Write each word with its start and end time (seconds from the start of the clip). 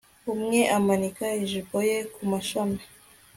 Umwe 0.33 0.61
amanika 0.77 1.25
ijipo 1.43 1.77
ye 1.89 1.97
kumashami 2.13 2.81